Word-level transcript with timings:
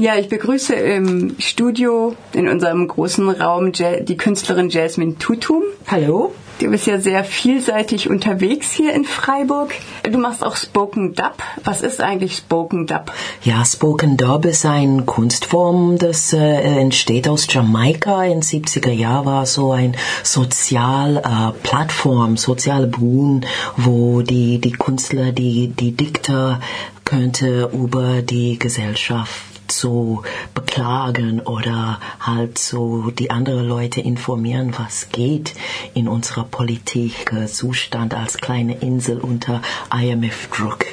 Ja, 0.00 0.16
ich 0.16 0.30
begrüße 0.30 0.72
im 0.72 1.36
Studio 1.38 2.16
in 2.32 2.48
unserem 2.48 2.88
großen 2.88 3.28
Raum 3.28 3.72
die 3.72 4.16
Künstlerin 4.16 4.70
Jasmine 4.70 5.18
Tutum. 5.18 5.62
Hallo. 5.88 6.32
Du 6.58 6.70
bist 6.70 6.86
ja 6.86 6.98
sehr 6.98 7.22
vielseitig 7.22 8.08
unterwegs 8.08 8.72
hier 8.72 8.94
in 8.94 9.04
Freiburg. 9.04 9.74
Du 10.02 10.16
machst 10.16 10.42
auch 10.42 10.56
Spoken 10.56 11.14
Dub. 11.14 11.34
Was 11.64 11.82
ist 11.82 12.00
eigentlich 12.00 12.34
Spoken 12.34 12.86
Dub? 12.86 13.12
Ja, 13.44 13.62
Spoken 13.62 14.16
Dub 14.16 14.46
ist 14.46 14.64
eine 14.64 15.02
Kunstform, 15.02 15.98
das 15.98 16.32
äh, 16.32 16.38
entsteht 16.38 17.28
aus 17.28 17.46
Jamaika. 17.50 18.24
In 18.24 18.40
70er 18.40 18.92
Jahren 18.92 19.26
war 19.26 19.44
so 19.44 19.72
ein 19.72 19.94
sozial 20.22 21.18
äh, 21.18 21.52
Plattform, 21.62 22.38
soziale 22.38 22.86
Brunnen, 22.86 23.44
wo 23.76 24.22
die, 24.22 24.62
die 24.62 24.72
Künstler, 24.72 25.32
die, 25.32 25.68
die 25.68 25.92
Dichter 25.92 26.58
könnte 27.04 27.68
über 27.74 28.22
die 28.22 28.58
Gesellschaft 28.58 29.50
zu 29.80 30.22
beklagen 30.54 31.40
oder 31.40 32.00
halt 32.20 32.58
so 32.58 33.10
die 33.10 33.30
anderen 33.30 33.66
Leute 33.66 34.02
informieren, 34.02 34.74
was 34.78 35.08
geht 35.08 35.54
in 35.94 36.06
unserer 36.06 36.44
Politik, 36.44 37.32
äh, 37.32 37.46
Zustand 37.46 38.12
als 38.12 38.36
kleine 38.36 38.76
Insel 38.80 39.18
unter 39.18 39.62
IMF-Druck. 39.90 40.84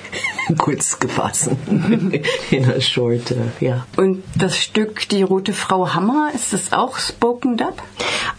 Kurz 0.57 0.99
gefasst. 0.99 1.49
in 2.51 2.71
a 2.71 2.79
short, 2.79 3.31
uh, 3.31 3.35
ja. 3.59 3.85
Und 3.97 4.23
das 4.35 4.57
Stück 4.57 5.09
Die 5.09 5.23
Rote 5.23 5.53
Frau 5.53 5.93
Hammer, 5.93 6.31
ist 6.33 6.53
das 6.53 6.73
auch 6.73 6.97
Spoken 6.97 7.57
Dub? 7.57 7.81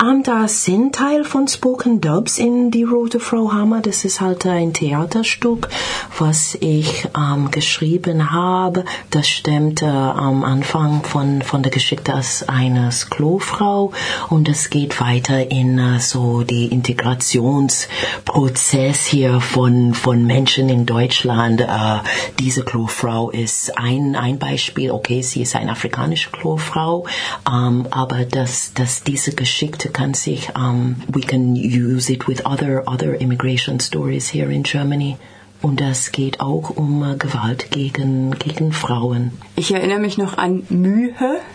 Um, 0.01 0.23
das 0.23 0.65
sind 0.65 0.95
Teil 0.95 1.25
von 1.25 1.49
Spoken 1.49 2.01
Dubs 2.01 2.39
in 2.39 2.71
Die 2.71 2.85
Rote 2.85 3.21
Frau 3.21 3.53
Hammer. 3.53 3.81
Das 3.81 4.05
ist 4.05 4.21
halt 4.21 4.47
ein 4.47 4.73
Theaterstück, 4.73 5.69
was 6.19 6.57
ich 6.61 7.09
um, 7.17 7.51
geschrieben 7.51 8.31
habe. 8.31 8.85
Das 9.11 9.29
stammt 9.29 9.83
uh, 9.83 9.87
am 9.87 10.45
Anfang 10.45 11.03
von, 11.03 11.43
von 11.43 11.63
der 11.63 11.73
Geschichte 11.73 12.15
als 12.15 12.49
eines 12.49 13.11
Klofrau 13.11 13.93
und 14.31 14.49
es 14.49 14.71
geht 14.71 15.01
weiter 15.01 15.51
in 15.51 15.79
uh, 15.79 15.99
so 15.99 16.43
die 16.43 16.67
Integrationsprozess 16.67 19.05
hier 19.05 19.41
von, 19.41 19.95
von 19.95 20.25
Menschen 20.25 20.69
in 20.69 20.87
Deutschland. 20.87 21.61
Uh, 21.61 21.98
diese 22.39 22.63
Klofrau 22.63 23.31
ist 23.31 23.77
ein, 23.79 24.17
ein 24.17 24.39
Beispiel. 24.39 24.91
Okay, 24.91 25.23
sie 25.23 25.43
ist 25.43 25.57
eine 25.57 25.73
afrikanische 25.73 26.31
Klofrau, 26.31 27.07
um, 27.47 27.87
aber 27.91 28.25
dass, 28.25 28.73
dass 28.75 29.03
diese 29.03 29.35
Geschichte 29.35 29.89
kann 29.91 30.15
sich, 30.15 30.51
um, 30.57 30.97
we 31.09 31.21
can 31.21 31.55
use 31.55 32.13
it 32.13 32.27
with 32.29 32.45
other, 32.45 32.83
other 32.87 33.21
immigration 33.21 33.81
stories 33.81 34.33
here 34.33 34.53
in 34.53 34.63
Germany. 34.63 35.17
Und 35.61 35.81
das 35.81 36.13
geht 36.13 36.41
auch 36.41 36.71
um 36.71 37.03
äh, 37.03 37.17
Gewalt 37.17 37.71
gegen, 37.71 38.31
gegen 38.39 38.73
Frauen. 38.73 39.33
Ich 39.57 39.75
erinnere 39.75 39.99
mich 39.99 40.17
noch 40.17 40.39
an 40.39 40.63
Mühe. 40.69 41.13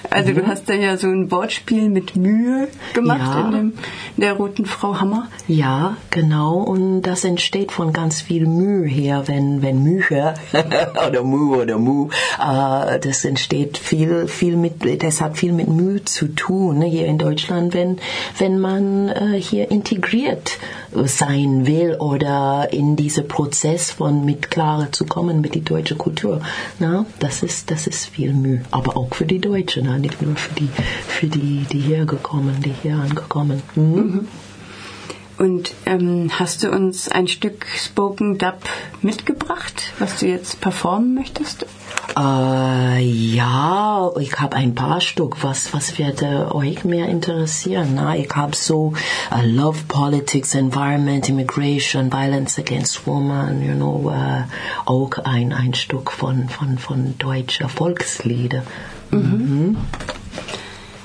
Also 0.09 0.31
mhm. 0.31 0.35
du 0.35 0.47
hast 0.47 0.67
da 0.67 0.73
ja 0.73 0.97
so 0.97 1.07
ein 1.07 1.31
Wortspiel 1.31 1.89
mit 1.89 2.17
Mühe 2.17 2.67
gemacht 2.93 3.33
ja. 3.33 3.45
in, 3.45 3.51
dem, 3.51 3.73
in 4.17 4.21
der 4.21 4.33
Roten 4.33 4.65
Frau 4.65 4.99
Hammer. 4.99 5.29
Ja, 5.47 5.95
genau. 6.09 6.57
Und 6.57 7.03
das 7.03 7.23
entsteht 7.23 7.71
von 7.71 7.93
ganz 7.93 8.21
viel 8.21 8.45
Mühe 8.45 8.85
her, 8.87 9.23
wenn, 9.27 9.61
wenn 9.61 9.81
Mühe 9.81 10.33
oder 11.07 11.23
Mühe 11.23 11.61
oder 11.61 11.77
Mu, 11.77 12.09
äh, 12.39 12.99
das 12.99 13.23
entsteht 13.23 13.77
viel, 13.77 14.27
viel 14.27 14.57
mit, 14.57 15.01
das 15.01 15.21
hat 15.21 15.37
viel 15.37 15.53
mit 15.53 15.69
Mühe 15.69 16.03
zu 16.03 16.27
tun 16.27 16.79
ne, 16.79 16.85
hier 16.85 17.05
in 17.05 17.17
Deutschland, 17.17 17.73
wenn, 17.73 17.99
wenn 18.37 18.59
man 18.59 19.07
äh, 19.07 19.39
hier 19.39 19.71
integriert 19.71 20.57
sein 21.05 21.65
will 21.65 21.95
oder 21.99 22.67
in 22.71 22.95
diesen 22.95 23.27
Prozess 23.27 23.92
von 23.93 24.25
mit 24.25 24.51
Klare 24.51 24.91
zu 24.91 25.05
kommen 25.05 25.41
mit 25.41 25.55
die 25.55 25.63
deutsche 25.63 25.95
Kultur. 25.95 26.41
Na, 26.79 27.05
das 27.19 27.43
ist 27.43 27.71
das 27.71 27.87
ist 27.87 28.05
viel 28.05 28.33
Mühe, 28.33 28.63
aber 28.71 28.97
auch 28.97 29.13
für 29.13 29.25
die 29.25 29.39
Deutschen, 29.39 29.85
na, 29.85 29.97
nicht 29.97 30.21
nur 30.21 30.35
für 30.35 30.53
die 30.53 30.69
für 31.07 31.27
die 31.27 31.65
die 31.71 31.79
hergekommen, 31.79 32.61
die 32.61 32.73
hier 32.81 32.95
angekommen. 32.95 33.61
Mhm. 33.75 33.95
Mhm. 33.95 34.27
Und 35.37 35.73
ähm, 35.85 36.29
hast 36.37 36.63
du 36.63 36.69
uns 36.69 37.09
ein 37.09 37.27
Stück 37.27 37.65
Spoken 37.75 38.37
Dub 38.37 38.59
mitgebracht, 39.01 39.93
was 39.99 40.19
du 40.19 40.27
jetzt 40.27 40.61
performen 40.61 41.15
möchtest? 41.15 41.65
Äh, 42.15 43.01
ja, 43.01 44.11
ich 44.19 44.39
habe 44.39 44.55
ein 44.55 44.75
paar 44.75 45.01
Stück. 45.01 45.43
Was, 45.43 45.73
was 45.73 45.97
würde 45.97 46.53
euch 46.53 46.83
mehr 46.83 47.07
interessieren? 47.07 47.93
Na, 47.95 48.15
ich 48.15 48.29
habe 48.35 48.55
so 48.55 48.93
uh, 49.31 49.41
Love 49.43 49.79
Politics, 49.87 50.53
Environment, 50.53 51.27
Immigration, 51.27 52.11
Violence 52.11 52.59
Against 52.59 53.07
Women, 53.07 53.65
you 53.65 53.73
know, 53.73 54.11
uh, 54.11 54.43
auch 54.85 55.17
ein, 55.23 55.53
ein 55.53 55.73
Stück 55.73 56.11
von, 56.11 56.49
von, 56.49 56.77
von 56.77 57.15
deutscher 57.17 57.69
Volkslieder. 57.69 58.63
Mhm. 59.11 59.77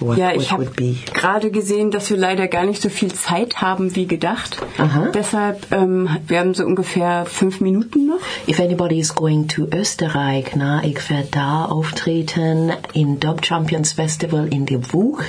What, 0.01 0.19
ja, 0.19 0.33
ich 0.33 0.53
habe 0.53 0.71
gerade 1.13 1.51
gesehen, 1.51 1.91
dass 1.91 2.11
wir 2.11 2.17
leider 2.17 2.47
gar 2.47 2.65
nicht 2.65 2.81
so 2.81 2.89
viel 2.89 3.13
Zeit 3.13 3.61
haben 3.61 3.97
wie 3.97 4.07
gedacht. 4.07 4.59
Aha. 4.79 5.09
Deshalb, 5.13 5.73
ähm, 5.73 6.09
wir 6.27 6.39
haben 6.39 6.55
so 6.55 6.65
ungefähr 6.65 7.27
fünf 7.27 7.61
Minuten 7.61 8.07
noch. 8.07 8.21
If 8.47 8.61
anybody 8.61 9.01
is 9.01 9.15
going 9.15 9.49
to 9.49 9.67
Österreich, 9.73 10.55
na, 10.55 10.85
ich 10.85 11.11
werde 11.11 11.29
da 11.33 11.65
auftreten 11.65 12.73
in 12.93 13.19
Dub 13.19 13.45
Champions 13.45 13.93
Festival 13.93 14.47
in 14.49 14.67
der 14.67 14.93
WUC, 14.93 15.25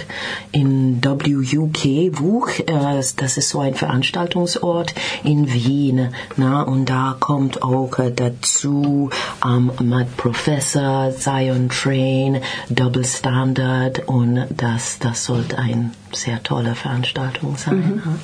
in 0.52 1.02
WUK 1.04 2.20
WUC. 2.20 2.60
Äh, 2.68 3.02
das 3.16 3.38
ist 3.38 3.50
so 3.50 3.60
ein 3.60 3.74
Veranstaltungsort 3.74 4.94
in 5.24 5.52
Wien, 5.52 6.10
na, 6.38 6.62
und 6.62 6.86
da 6.90 7.16
kommt 7.20 7.64
auch 7.64 7.98
äh, 8.00 8.12
dazu 8.12 9.10
ähm, 9.44 9.72
mit 9.82 10.16
Professor, 10.18 11.12
Zion 11.18 11.70
Train, 11.70 12.42
Double 12.70 13.06
Standard 13.06 14.08
und 14.08 14.59
das, 14.60 15.00
das 15.00 15.24
sollte 15.24 15.58
eine 15.58 15.92
sehr 16.12 16.44
tolle 16.44 16.76
Veranstaltung 16.76 17.56
sein. 17.58 18.02
Mhm. 18.04 18.20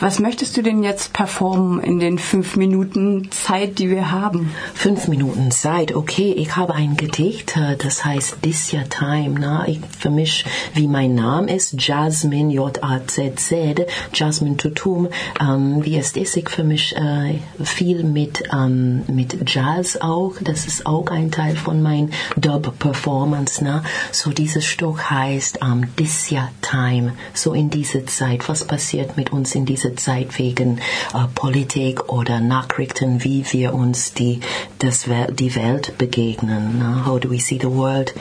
Was 0.00 0.20
möchtest 0.20 0.56
du 0.56 0.62
denn 0.62 0.82
jetzt 0.82 1.12
performen 1.12 1.80
in 1.80 1.98
den 1.98 2.18
fünf 2.18 2.56
Minuten 2.56 3.30
Zeit, 3.30 3.78
die 3.78 3.90
wir 3.90 4.10
haben? 4.10 4.52
Fünf 4.74 5.08
Minuten 5.08 5.50
Zeit, 5.50 5.94
okay. 5.94 6.32
Ich 6.36 6.56
habe 6.56 6.74
ein 6.74 6.96
Gedicht, 6.96 7.56
äh, 7.56 7.76
das 7.76 8.04
heißt 8.04 8.42
This 8.42 8.72
Your 8.72 8.88
Time. 8.88 9.40
Na? 9.40 9.66
Ich, 9.66 9.80
für 9.98 10.10
mich, 10.10 10.44
wie 10.74 10.86
mein 10.86 11.14
Name 11.14 11.52
ist, 11.54 11.74
Jasmine, 11.78 12.52
J-A-Z-Z, 12.52 13.86
Jasmine 14.14 14.56
Tutum. 14.56 15.08
Ähm, 15.40 15.84
wie 15.84 15.96
es 15.96 16.12
ist, 16.12 16.36
ich 16.36 16.48
für 16.48 16.64
mich 16.64 16.94
äh, 16.96 17.40
viel 17.64 18.04
mit, 18.04 18.44
ähm, 18.52 19.02
mit 19.08 19.36
Jazz 19.52 19.98
auch. 20.00 20.34
Das 20.40 20.66
ist 20.66 20.86
auch 20.86 21.10
ein 21.10 21.30
Teil 21.30 21.56
von 21.56 21.82
mein 21.82 22.10
Dub-Performance. 22.36 23.64
Na? 23.64 23.82
So 24.12 24.30
dieses 24.30 24.64
Stück 24.64 25.10
heißt 25.10 25.58
ähm, 25.62 25.88
This 25.96 26.30
Your 26.30 26.48
Time. 26.62 27.14
So 27.34 27.52
in 27.52 27.70
dieser 27.70 28.06
Zeit, 28.06 28.48
was 28.48 28.64
passiert 28.64 29.16
mit 29.16 29.32
uns 29.32 29.54
in 29.54 29.66
dieser 29.68 29.96
Zeit 29.96 30.38
wegen 30.38 30.78
äh, 31.14 31.26
Politik 31.34 32.12
oder 32.12 32.40
Nachrichten, 32.40 33.22
wie 33.22 33.44
wir 33.50 33.74
uns 33.74 34.12
die, 34.14 34.40
das, 34.78 35.06
die 35.30 35.54
Welt 35.54 35.98
begegnen. 35.98 36.82
Uh, 36.82 37.06
how 37.06 37.18
do 37.20 37.30
we 37.30 37.38
see 37.38 37.58
the 37.60 37.70
world? 37.70 38.12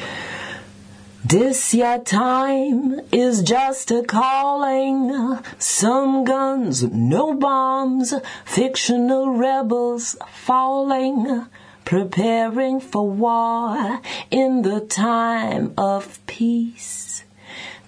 This 1.28 1.74
your 1.74 1.98
time 1.98 3.02
is 3.12 3.42
just 3.42 3.92
a 3.92 4.04
calling. 4.04 5.38
Some 5.60 6.24
guns, 6.24 6.84
no 6.84 7.34
bombs, 7.34 8.14
fictional 8.46 9.32
rebels 9.32 10.16
falling, 10.32 11.46
preparing 11.84 12.80
for 12.80 13.10
war 13.10 14.00
in 14.32 14.62
the 14.62 14.80
time 14.80 15.74
of 15.78 16.26
peace. 16.28 17.07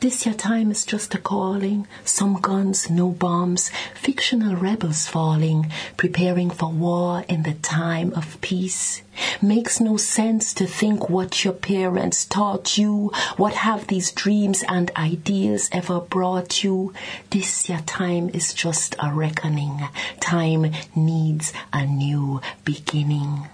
This 0.02 0.26
your 0.26 0.36
time 0.36 0.72
is 0.72 0.86
just 0.86 1.14
a 1.14 1.18
calling. 1.18 1.86
Some 2.06 2.40
guns, 2.40 2.90
no 2.90 3.10
bombs, 3.10 3.70
fictional 3.94 4.56
rebels 4.56 5.08
falling, 5.08 5.74
preparing 5.98 6.50
for 6.52 6.70
war 6.70 7.26
in 7.28 7.44
the 7.44 7.56
time 7.56 8.14
of 8.14 8.40
peace. 8.40 9.02
Makes 9.42 9.82
no 9.82 9.98
sense 9.98 10.54
to 10.54 10.66
think 10.66 11.10
what 11.10 11.44
your 11.44 11.54
parents 11.54 12.24
taught 12.24 12.78
you. 12.78 13.12
What 13.36 13.56
have 13.56 13.88
these 13.88 14.14
dreams 14.14 14.64
and 14.70 14.90
ideas 14.96 15.68
ever 15.74 16.00
brought 16.00 16.64
you? 16.64 16.94
This 17.30 17.68
your 17.68 17.80
time 17.80 18.30
is 18.30 18.54
just 18.54 18.96
a 19.00 19.14
reckoning. 19.14 19.90
Time 20.22 20.72
needs 20.96 21.52
a 21.74 21.86
new 21.86 22.40
beginning. 22.64 23.50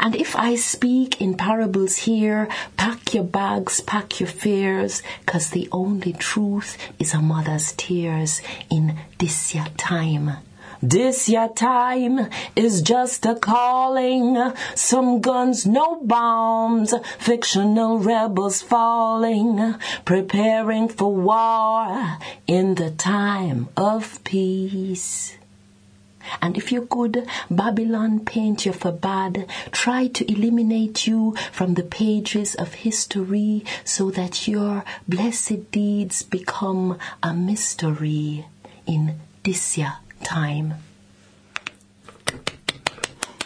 And 0.00 0.14
if 0.14 0.36
I 0.36 0.54
speak 0.56 1.20
in 1.20 1.36
parables 1.36 1.96
here, 1.96 2.48
pack 2.76 3.14
your 3.14 3.24
bags, 3.24 3.80
pack 3.80 4.20
your 4.20 4.28
fears, 4.28 5.02
cause 5.26 5.50
the 5.50 5.68
only 5.72 6.12
truth 6.12 6.76
is 6.98 7.14
a 7.14 7.20
mother's 7.20 7.72
tears 7.72 8.42
in 8.70 8.98
this 9.18 9.54
your 9.54 9.66
time. 9.76 10.38
This 10.82 11.28
your 11.28 11.48
time 11.48 12.28
is 12.54 12.82
just 12.82 13.26
a 13.26 13.34
calling. 13.34 14.52
Some 14.76 15.20
guns, 15.20 15.66
no 15.66 16.00
bombs. 16.02 16.94
Fictional 17.18 17.98
rebels 17.98 18.62
falling, 18.62 19.74
preparing 20.04 20.88
for 20.88 21.12
war 21.12 22.18
in 22.46 22.76
the 22.76 22.90
time 22.92 23.68
of 23.76 24.22
peace. 24.22 25.37
And 26.42 26.56
if 26.56 26.72
you 26.72 26.86
could, 26.86 27.26
Babylon 27.50 28.20
paint 28.20 28.66
you 28.66 28.72
for 28.72 28.92
bad, 28.92 29.46
try 29.70 30.08
to 30.08 30.30
eliminate 30.30 31.06
you 31.06 31.34
from 31.52 31.74
the 31.74 31.82
pages 31.82 32.54
of 32.54 32.74
history 32.74 33.64
so 33.84 34.10
that 34.10 34.46
your 34.48 34.84
blessed 35.06 35.70
deeds 35.70 36.22
become 36.22 36.98
a 37.22 37.32
mystery 37.32 38.46
in 38.86 39.18
this 39.42 39.78
year 39.78 39.94
time. 40.22 40.74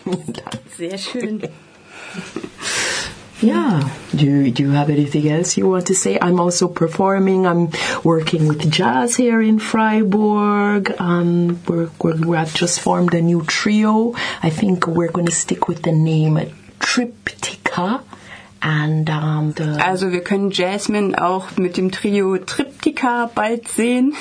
Sehr 0.76 0.98
schön. 0.98 1.42
Yeah. 3.42 3.90
Do 4.14 4.24
you, 4.24 4.52
do 4.52 4.62
you 4.62 4.70
have 4.70 4.88
anything 4.88 5.28
else 5.28 5.56
you 5.56 5.68
want 5.68 5.88
to 5.88 5.96
say? 5.96 6.16
I'm 6.20 6.38
also 6.38 6.68
performing. 6.68 7.44
I'm 7.44 7.70
working 8.04 8.46
with 8.46 8.70
jazz 8.70 9.16
here 9.16 9.42
in 9.42 9.58
Freiburg. 9.58 10.94
Um, 11.00 11.60
we're, 11.66 11.90
we're, 12.00 12.16
we 12.16 12.36
have 12.36 12.54
just 12.54 12.78
formed 12.78 13.14
a 13.14 13.20
new 13.20 13.42
trio. 13.42 14.14
I 14.44 14.50
think 14.50 14.86
we're 14.86 15.10
going 15.10 15.26
to 15.26 15.32
stick 15.32 15.66
with 15.66 15.82
the 15.82 15.90
name 15.90 16.36
Triptica. 16.78 18.04
And, 18.64 19.10
um, 19.10 19.54
also 19.80 20.12
wir 20.12 20.20
können 20.20 20.52
Jasmine 20.52 21.20
auch 21.20 21.56
mit 21.56 21.76
dem 21.76 21.90
Trio 21.90 22.38
Triptyka 22.38 23.28
bald 23.34 23.66
sehen. 23.66 24.14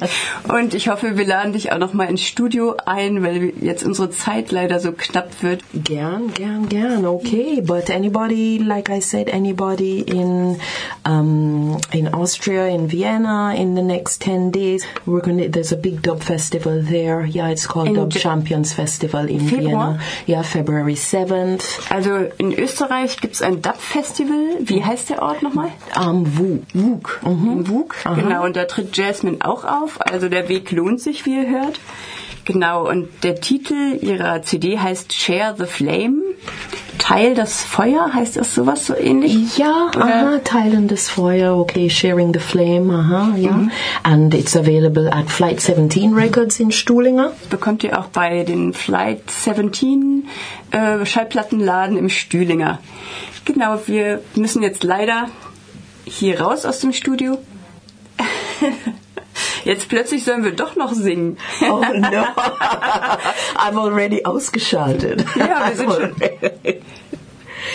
und 0.48 0.74
ich 0.74 0.88
hoffe, 0.88 1.18
wir 1.18 1.26
laden 1.26 1.52
dich 1.52 1.72
auch 1.72 1.78
noch 1.78 1.94
mal 1.94 2.04
ins 2.04 2.22
Studio 2.22 2.76
ein, 2.86 3.24
weil 3.24 3.52
jetzt 3.60 3.82
unsere 3.82 4.10
Zeit 4.10 4.52
leider 4.52 4.78
so 4.78 4.92
knapp 4.92 5.42
wird. 5.42 5.64
Gern, 5.74 6.32
gern, 6.32 6.68
gern. 6.68 7.06
Okay, 7.06 7.60
but 7.60 7.90
anybody, 7.90 8.58
like 8.58 8.88
I 8.88 9.00
said, 9.00 9.28
anybody 9.30 10.02
in 10.02 10.60
um, 11.04 11.78
in 11.92 12.14
Austria, 12.14 12.68
in 12.68 12.92
Vienna, 12.92 13.52
in 13.56 13.74
the 13.74 13.82
next 13.82 14.22
ten 14.22 14.52
days, 14.52 14.86
we're 15.06 15.22
gonna. 15.22 15.48
There's 15.48 15.72
a 15.72 15.76
big 15.76 16.02
dub 16.02 16.22
festival 16.22 16.82
there. 16.82 17.26
Yeah, 17.26 17.48
it's 17.48 17.66
called 17.66 17.88
in 17.88 17.94
Dub 17.94 18.12
Champions 18.12 18.72
Festival 18.72 19.28
in 19.28 19.40
Februar? 19.40 19.98
Vienna. 19.98 20.00
Yeah, 20.26 20.42
February 20.42 20.94
7th. 20.94 21.90
Also 21.90 22.30
in 22.38 22.52
Österreich 22.52 23.20
gibt's 23.20 23.42
ein 23.42 23.60
Dub 23.60 23.87
Festival. 23.88 24.58
Wie 24.60 24.84
heißt 24.84 25.08
der 25.08 25.22
Ort 25.22 25.42
nochmal? 25.42 25.70
Am 25.94 26.24
um, 26.24 26.38
Wug. 26.38 26.62
Wug. 26.74 27.20
Mhm. 27.24 27.68
Wug, 27.68 27.96
genau. 28.04 28.44
Und 28.44 28.54
da 28.54 28.66
tritt 28.66 28.94
Jasmine 28.96 29.38
auch 29.40 29.64
auf. 29.64 30.00
Also 30.00 30.28
der 30.28 30.48
Weg 30.50 30.70
lohnt 30.72 31.00
sich, 31.00 31.24
wie 31.24 31.36
ihr 31.36 31.48
hört. 31.48 31.80
Genau, 32.44 32.86
und 32.88 33.08
der 33.24 33.40
Titel 33.40 33.98
ihrer 34.00 34.42
CD 34.42 34.78
heißt 34.78 35.12
Share 35.14 35.54
the 35.58 35.64
Flame. 35.64 36.22
Teil 37.08 37.34
das 37.34 37.62
Feuer, 37.62 38.12
heißt 38.12 38.36
das 38.36 38.54
sowas 38.54 38.84
so 38.84 38.94
ähnlich? 38.94 39.56
Ja, 39.56 39.90
aha, 39.96 40.40
teilen 40.44 40.88
das 40.88 41.08
Feuer, 41.08 41.56
okay, 41.56 41.88
sharing 41.88 42.34
the 42.34 42.38
flame, 42.38 42.92
aha, 42.92 43.34
ja. 43.34 43.52
Mhm. 43.52 43.70
And 44.02 44.34
it's 44.34 44.54
available 44.54 45.10
at 45.10 45.30
Flight 45.30 45.58
17 45.58 46.12
Records 46.12 46.60
in 46.60 46.70
Stuhlinger. 46.70 47.32
Bekommt 47.48 47.82
ihr 47.82 47.98
auch 47.98 48.08
bei 48.08 48.44
den 48.44 48.74
Flight 48.74 49.30
17 49.30 50.28
äh, 50.70 51.06
Schallplattenladen 51.06 51.96
im 51.96 52.10
Stühlinger. 52.10 52.78
Genau, 53.46 53.80
wir 53.86 54.20
müssen 54.34 54.62
jetzt 54.62 54.84
leider 54.84 55.30
hier 56.04 56.42
raus 56.42 56.66
aus 56.66 56.80
dem 56.80 56.92
Studio. 56.92 57.38
Jetzt 59.68 59.90
plötzlich 59.90 60.24
sollen 60.24 60.44
wir 60.44 60.52
doch 60.52 60.76
noch 60.76 60.94
singen. 60.94 61.36
Oh 61.60 61.84
no. 61.92 62.24
I'm 63.54 63.78
already 63.78 64.24
ausgeschaltet. 64.24 65.26
Ja, 65.36 65.68
wir 65.68 65.76
sind 65.76 65.92
schon. 65.92 66.14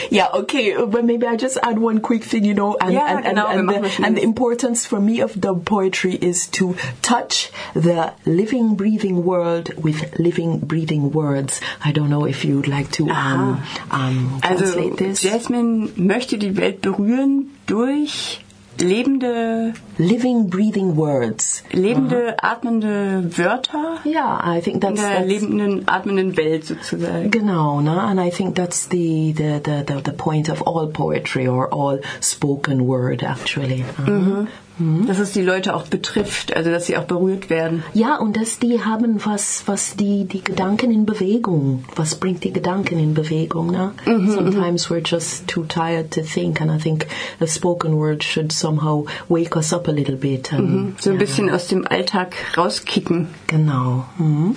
Yeah, 0.09 0.29
okay, 0.33 0.75
but 0.85 1.05
maybe 1.05 1.27
I 1.27 1.35
just 1.35 1.57
add 1.61 1.77
one 1.77 2.01
quick 2.01 2.23
thing, 2.23 2.45
you 2.45 2.55
know, 2.55 2.75
and, 2.79 2.93
yeah, 2.93 3.17
and, 3.17 3.25
and, 3.27 3.37
and, 3.37 3.69
the, 3.69 4.01
and 4.03 4.17
the 4.17 4.23
importance 4.23 4.85
for 4.85 4.99
me 4.99 5.21
of 5.21 5.39
dub 5.39 5.65
poetry 5.65 6.15
is 6.15 6.47
to 6.47 6.75
touch 7.01 7.51
the 7.73 8.13
living, 8.25 8.75
breathing 8.75 9.23
world 9.23 9.73
with 9.75 10.17
living, 10.19 10.59
breathing 10.59 11.11
words. 11.11 11.61
I 11.83 11.91
don't 11.91 12.09
know 12.09 12.25
if 12.25 12.43
you'd 12.43 12.67
like 12.67 12.91
to 12.93 13.09
um, 13.09 13.63
um, 13.91 14.39
translate 14.43 14.93
also, 14.93 14.95
this. 14.95 15.21
Jasmine 15.21 15.93
möchte 15.95 16.37
die 16.37 16.57
Welt 16.57 16.81
berühren 16.81 17.51
durch 17.67 18.42
lebende 18.83 19.73
living 19.97 20.49
breathing 20.49 20.95
words 20.95 21.63
lebende 21.71 22.15
uh-huh. 22.15 22.51
atmende 22.51 23.23
Wörter 23.37 23.99
yeah 24.05 24.39
I 24.43 24.61
think 24.61 24.81
that's, 24.81 24.99
in 24.99 25.05
der 25.05 25.15
that's, 25.19 25.27
lebenden 25.27 25.87
atmenden 25.87 26.37
Welt 26.37 26.65
sozusagen 26.65 27.31
genau 27.31 27.81
ne? 27.81 27.99
and 28.01 28.19
I 28.19 28.29
think 28.29 28.55
that's 28.55 28.87
the, 28.89 29.33
the 29.33 29.59
the, 29.63 29.83
the 29.85 30.01
the 30.01 30.13
point 30.13 30.49
of 30.49 30.61
all 30.61 30.87
poetry 30.87 31.47
or 31.47 31.67
all 31.73 31.99
spoken 32.21 32.87
word 32.87 33.23
actually 33.23 33.83
uh-huh. 33.83 34.11
mhm. 34.11 34.47
Mhm. 34.77 35.07
Dass 35.07 35.19
es 35.19 35.31
die 35.33 35.41
Leute 35.41 35.75
auch 35.75 35.87
betrifft, 35.87 36.55
also 36.55 36.71
dass 36.71 36.87
sie 36.87 36.97
auch 36.97 37.03
berührt 37.03 37.49
werden. 37.49 37.83
Ja, 37.93 38.17
und 38.17 38.35
dass 38.37 38.57
die 38.59 38.83
haben 38.83 39.23
was, 39.23 39.63
was 39.67 39.95
die, 39.95 40.25
die 40.25 40.43
Gedanken 40.43 40.91
in 40.91 41.05
Bewegung, 41.05 41.85
was 41.95 42.15
bringt 42.15 42.43
die 42.43 42.51
Gedanken 42.51 42.97
in 42.99 43.13
Bewegung. 43.13 43.71
Ne? 43.71 43.91
Mhm, 44.05 44.31
Sometimes 44.31 44.89
we're 44.89 45.03
just 45.05 45.47
too 45.47 45.63
tired 45.65 46.11
to 46.11 46.21
think 46.21 46.59
and 46.59 46.71
I 46.71 46.77
think 46.77 47.07
a 47.39 47.47
spoken 47.47 47.97
word 47.97 48.23
should 48.23 48.51
somehow 48.51 49.05
wake 49.29 49.55
us 49.55 49.73
up 49.73 49.87
a 49.87 49.91
little 49.91 50.15
bit. 50.15 50.51
And, 50.51 50.69
mhm. 50.69 50.95
So 50.99 51.11
ein 51.11 51.15
ja. 51.15 51.19
bisschen 51.19 51.49
aus 51.49 51.67
dem 51.67 51.85
Alltag 51.87 52.35
rauskicken. 52.57 53.27
Genau. 53.47 54.05
Mhm. 54.17 54.55